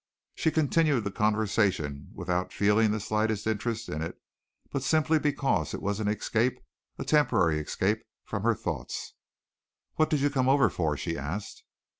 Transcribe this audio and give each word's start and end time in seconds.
She 0.33 0.49
continued 0.49 1.03
the 1.03 1.11
conversation 1.11 2.09
without 2.15 2.51
feeling 2.51 2.89
the 2.89 2.99
slightest 2.99 3.45
interest 3.45 3.87
in 3.87 4.01
it, 4.01 4.19
but 4.71 4.81
simply 4.81 5.19
because 5.19 5.75
it 5.75 5.79
was 5.83 5.99
an 5.99 6.07
escape 6.07 6.59
a 6.97 7.05
temporary 7.05 7.59
escape 7.59 7.99
from 8.25 8.41
her 8.41 8.55
thoughts. 8.55 9.13
"What 9.97 10.09
did 10.09 10.21
you 10.21 10.31
come 10.31 10.49
over 10.49 10.71
for?" 10.71 10.97
she 10.97 11.19
asked. 11.19 11.61